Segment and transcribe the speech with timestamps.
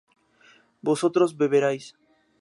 [0.81, 1.93] vosotros beberíais